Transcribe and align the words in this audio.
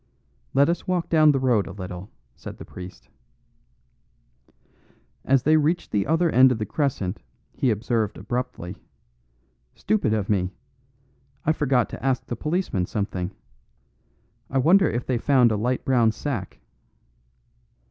"Let 0.55 0.67
us 0.67 0.87
walk 0.87 1.09
down 1.09 1.31
the 1.31 1.37
road 1.39 1.67
a 1.67 1.71
little," 1.73 2.09
said 2.35 2.57
the 2.57 2.65
priest. 2.65 3.07
As 5.23 5.43
they 5.43 5.57
reached 5.57 5.91
the 5.91 6.07
other 6.07 6.31
end 6.31 6.51
of 6.51 6.57
the 6.57 6.65
crescent 6.65 7.21
he 7.53 7.69
observed 7.69 8.17
abruptly, 8.17 8.77
"Stupid 9.75 10.11
of 10.11 10.27
me! 10.27 10.53
I 11.45 11.51
forgot 11.53 11.87
to 11.89 12.03
ask 12.03 12.25
the 12.25 12.35
policeman 12.35 12.87
something. 12.87 13.29
I 14.49 14.57
wonder 14.57 14.89
if 14.89 15.05
they 15.05 15.19
found 15.19 15.51
a 15.51 15.55
light 15.55 15.85
brown 15.85 16.11
sack." 16.11 16.61